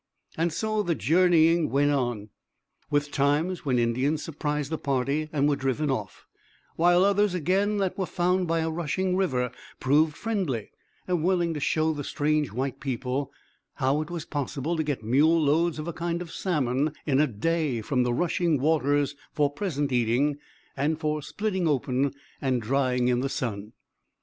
And 0.35 0.51
so 0.51 0.81
the 0.81 0.95
journeying 0.95 1.69
went 1.69 1.91
on, 1.91 2.29
with 2.89 3.11
times 3.11 3.65
when 3.65 3.77
Indians 3.77 4.23
surprised 4.23 4.71
the 4.71 4.79
party 4.79 5.29
and 5.31 5.47
were 5.47 5.55
driven 5.55 5.91
off, 5.91 6.25
while 6.75 7.05
others 7.05 7.35
again 7.35 7.77
that 7.77 7.99
were 7.99 8.07
found 8.07 8.47
by 8.47 8.61
a 8.61 8.69
rushing 8.71 9.15
river 9.15 9.51
proved 9.79 10.17
friendly 10.17 10.71
and 11.07 11.23
willing 11.23 11.53
to 11.53 11.59
show 11.59 11.93
the 11.93 12.03
strange 12.03 12.51
white 12.51 12.79
people 12.79 13.31
how 13.75 14.01
it 14.01 14.09
was 14.09 14.25
possible 14.25 14.75
to 14.75 14.81
get 14.83 15.03
mule 15.03 15.39
loads 15.39 15.77
of 15.77 15.87
a 15.87 15.93
kind 15.93 16.23
of 16.23 16.31
salmon 16.31 16.93
in 17.05 17.19
a 17.21 17.27
day 17.27 17.79
from 17.79 18.01
the 18.01 18.11
rushing 18.11 18.59
waters 18.59 19.13
for 19.31 19.51
present 19.51 19.91
eating, 19.91 20.39
and 20.75 20.99
for 20.99 21.21
splitting 21.21 21.67
open 21.67 22.11
and 22.41 22.63
drying 22.63 23.07
in 23.07 23.19
the 23.19 23.29
sun. 23.29 23.73